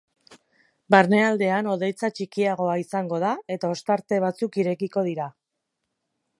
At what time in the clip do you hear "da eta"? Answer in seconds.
3.27-3.73